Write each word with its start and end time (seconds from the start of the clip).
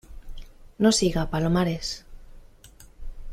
no 0.79 0.91
siga, 0.99 1.29
Palomares. 1.29 1.91